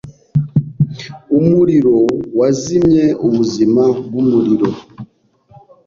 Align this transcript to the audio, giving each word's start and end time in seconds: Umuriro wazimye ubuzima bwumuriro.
Umuriro 1.37 1.97
wazimye 2.39 3.05
ubuzima 3.25 3.83
bwumuriro. 4.05 4.69